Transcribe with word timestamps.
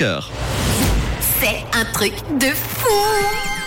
C'est 0.00 1.78
un 1.78 1.84
truc 1.92 2.14
de 2.38 2.46
fou 2.46 2.88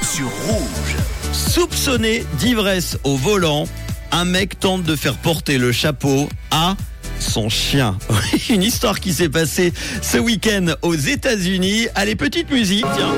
Sur 0.01 0.25
rouge. 0.47 0.95
Soupçonné 1.31 2.25
d'ivresse 2.39 2.97
au 3.03 3.15
volant, 3.17 3.67
un 4.11 4.25
mec 4.25 4.59
tente 4.59 4.81
de 4.81 4.95
faire 4.95 5.17
porter 5.17 5.59
le 5.59 5.71
chapeau 5.71 6.27
à 6.49 6.75
son 7.19 7.49
chien. 7.49 7.99
Une 8.49 8.63
histoire 8.63 8.99
qui 8.99 9.13
s'est 9.13 9.29
passée 9.29 9.73
ce 10.01 10.17
week-end 10.17 10.73
aux 10.81 10.95
États-Unis. 10.95 11.85
Allez, 11.93 12.15
petite 12.15 12.49
musique, 12.49 12.85
tiens. 12.95 13.13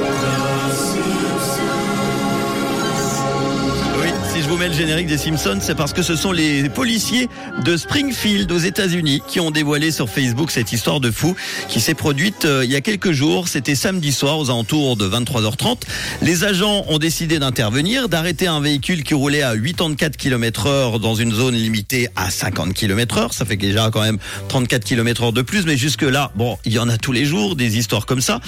Je 4.45 4.49
vous 4.51 4.57
mets 4.57 4.67
le 4.67 4.75
générique 4.75 5.07
des 5.07 5.17
Simpsons, 5.17 5.57
c'est 5.59 5.73
parce 5.73 5.91
que 5.91 6.03
ce 6.03 6.15
sont 6.15 6.31
les 6.31 6.69
policiers 6.69 7.29
de 7.63 7.75
Springfield 7.77 8.51
aux 8.51 8.59
États-Unis 8.59 9.23
qui 9.27 9.39
ont 9.39 9.49
dévoilé 9.49 9.89
sur 9.89 10.07
Facebook 10.07 10.51
cette 10.51 10.71
histoire 10.71 10.99
de 10.99 11.09
fou 11.09 11.35
qui 11.67 11.81
s'est 11.81 11.95
produite 11.95 12.45
euh, 12.45 12.63
il 12.63 12.71
y 12.71 12.75
a 12.75 12.81
quelques 12.81 13.11
jours. 13.11 13.47
C'était 13.47 13.73
samedi 13.73 14.11
soir 14.11 14.37
aux 14.37 14.51
alentours 14.51 14.97
de 14.97 15.09
23h30. 15.09 15.77
Les 16.21 16.43
agents 16.43 16.85
ont 16.89 16.99
décidé 16.99 17.39
d'intervenir, 17.39 18.07
d'arrêter 18.07 18.45
un 18.45 18.61
véhicule 18.61 19.03
qui 19.03 19.15
roulait 19.15 19.41
à 19.41 19.55
84 19.57 20.15
km 20.15 20.67
heure 20.67 20.99
dans 20.99 21.15
une 21.15 21.33
zone 21.33 21.55
limitée 21.55 22.09
à 22.15 22.29
50 22.29 22.75
km 22.75 23.17
heure. 23.17 23.33
Ça 23.33 23.45
fait 23.45 23.57
déjà 23.57 23.89
quand 23.89 24.01
même 24.01 24.19
34 24.49 24.83
km 24.83 25.23
heure 25.23 25.33
de 25.33 25.41
plus, 25.41 25.65
mais 25.65 25.75
jusque 25.75 26.03
là, 26.03 26.31
bon, 26.35 26.59
il 26.65 26.73
y 26.73 26.77
en 26.77 26.87
a 26.87 26.97
tous 26.99 27.13
les 27.13 27.25
jours 27.25 27.55
des 27.55 27.79
histoires 27.79 28.05
comme 28.05 28.21
ça. 28.21 28.41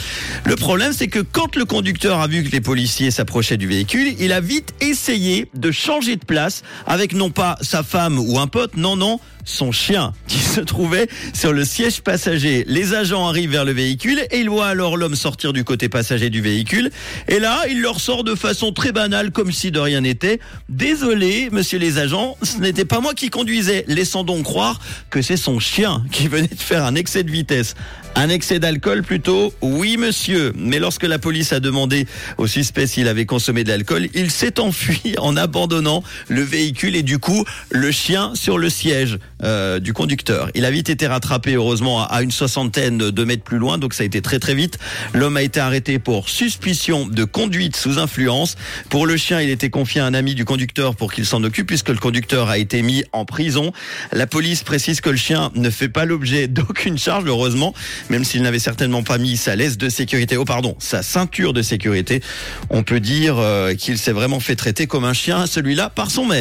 Le 0.45 0.57
problème, 0.57 0.93
c'est 0.93 1.07
que 1.07 1.19
quand 1.19 1.55
le 1.55 1.65
conducteur 1.65 2.21
a 2.21 2.27
vu 2.27 2.43
que 2.43 2.51
les 2.51 2.61
policiers 2.61 3.09
s'approchaient 3.09 3.57
du 3.57 3.67
véhicule, 3.67 4.13
il 4.19 4.31
a 4.31 4.41
vite 4.41 4.75
essayé 4.79 5.49
de 5.55 5.71
changer 5.87 6.17
de 6.17 6.25
place 6.25 6.63
avec 6.85 7.13
non 7.13 7.29
pas 7.29 7.57
sa 7.61 7.81
femme 7.81 8.19
ou 8.19 8.39
un 8.39 8.47
pote, 8.47 8.75
non, 8.75 8.97
non, 8.97 9.21
son 9.45 9.71
chien 9.71 10.11
qui 10.27 10.39
se 10.39 10.59
trouvait 10.59 11.07
sur 11.33 11.53
le 11.53 11.63
siège 11.63 12.01
passager. 12.01 12.65
Les 12.67 12.93
agents 12.93 13.25
arrivent 13.25 13.51
vers 13.51 13.63
le 13.63 13.71
véhicule 13.71 14.19
et 14.29 14.39
ils 14.39 14.49
voient 14.49 14.67
alors 14.67 14.97
l'homme 14.97 15.15
sortir 15.15 15.53
du 15.53 15.63
côté 15.63 15.87
passager 15.87 16.29
du 16.29 16.41
véhicule. 16.41 16.91
Et 17.29 17.39
là, 17.39 17.61
il 17.69 17.79
leur 17.79 18.01
sort 18.01 18.25
de 18.25 18.35
façon 18.35 18.73
très 18.73 18.91
banale, 18.91 19.31
comme 19.31 19.53
si 19.53 19.71
de 19.71 19.79
rien 19.79 20.01
n'était. 20.01 20.41
Désolé, 20.67 21.47
monsieur 21.53 21.79
les 21.79 21.99
agents, 21.99 22.35
ce 22.43 22.57
n'était 22.57 22.83
pas 22.83 22.99
moi 22.99 23.13
qui 23.13 23.29
conduisais. 23.29 23.85
Laissant 23.87 24.25
donc 24.25 24.43
croire 24.43 24.81
que 25.09 25.21
c'est 25.21 25.37
son 25.37 25.57
chien 25.57 26.03
qui 26.11 26.27
venait 26.27 26.47
de 26.47 26.61
faire 26.61 26.83
un 26.83 26.95
excès 26.95 27.23
de 27.23 27.31
vitesse. 27.31 27.75
Un 28.19 28.29
excès 28.29 28.57
d'alcool 28.57 29.03
plutôt 29.03 29.53
Oui, 29.61 29.95
monsieur. 29.95 30.51
Mais 30.57 30.79
lorsque 30.79 31.03
la 31.03 31.19
police 31.19 31.53
a 31.53 31.59
demandé 31.59 32.07
au 32.39 32.47
suspect 32.47 32.87
s'il 32.87 33.07
avait 33.07 33.27
consommé 33.27 33.63
de 33.63 33.69
l'alcool, 33.69 34.07
il 34.15 34.31
s'est 34.31 34.59
enfui 34.59 35.13
en 35.19 35.37
abandonnant 35.37 36.01
le 36.27 36.41
véhicule 36.41 36.95
et 36.95 37.03
du 37.03 37.19
coup 37.19 37.45
le 37.69 37.91
chien 37.91 38.33
sur 38.33 38.57
le 38.57 38.71
siège 38.71 39.19
euh, 39.43 39.79
du 39.79 39.93
conducteur. 39.93 40.49
Il 40.55 40.65
a 40.65 40.71
vite 40.71 40.89
été 40.89 41.07
rattrapé, 41.07 41.53
heureusement, 41.53 42.07
à 42.07 42.21
une 42.21 42.31
soixantaine 42.31 42.97
de 42.97 43.23
mètres 43.23 43.43
plus 43.43 43.57
loin, 43.57 43.77
donc 43.77 43.93
ça 43.93 44.03
a 44.03 44.05
été 44.05 44.21
très 44.21 44.39
très 44.39 44.55
vite. 44.55 44.77
L'homme 45.13 45.37
a 45.37 45.41
été 45.41 45.59
arrêté 45.59 45.99
pour 45.99 46.29
suspicion 46.29 47.07
de 47.07 47.23
conduite 47.23 47.75
sous 47.75 47.99
influence. 47.99 48.55
Pour 48.89 49.05
le 49.05 49.17
chien, 49.17 49.41
il 49.41 49.49
était 49.49 49.69
confié 49.69 50.01
à 50.01 50.05
un 50.05 50.13
ami 50.13 50.35
du 50.35 50.45
conducteur 50.45 50.95
pour 50.95 51.13
qu'il 51.13 51.25
s'en 51.25 51.43
occupe, 51.43 51.67
puisque 51.67 51.89
le 51.89 51.97
conducteur 51.97 52.49
a 52.49 52.57
été 52.57 52.81
mis 52.81 53.03
en 53.11 53.25
prison. 53.25 53.71
La 54.11 54.27
police 54.27 54.63
précise 54.63 55.01
que 55.01 55.09
le 55.09 55.17
chien 55.17 55.51
ne 55.55 55.69
fait 55.69 55.89
pas 55.89 56.05
l'objet 56.05 56.47
d'aucune 56.47 56.97
charge, 56.97 57.25
heureusement, 57.27 57.73
même 58.09 58.23
s'il 58.23 58.41
n'avait 58.41 58.59
certainement 58.59 59.03
pas 59.03 59.17
mis 59.17 59.37
sa 59.37 59.55
laisse 59.55 59.77
de 59.77 59.89
sécurité, 59.89 60.37
oh 60.37 60.45
pardon, 60.45 60.75
sa 60.79 61.03
ceinture 61.03 61.53
de 61.53 61.61
sécurité. 61.61 62.21
On 62.69 62.83
peut 62.83 62.99
dire 62.99 63.37
euh, 63.37 63.73
qu'il 63.75 63.97
s'est 63.97 64.11
vraiment 64.11 64.39
fait 64.39 64.55
traiter 64.55 64.87
comme 64.87 65.05
un 65.05 65.13
chien, 65.13 65.45
celui-là, 65.45 65.89
par 65.89 66.11
son 66.11 66.25
maître. 66.25 66.35